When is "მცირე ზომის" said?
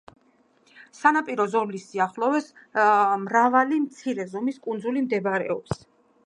3.85-4.59